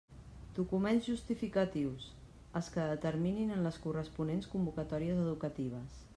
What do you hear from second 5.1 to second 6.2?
educatives.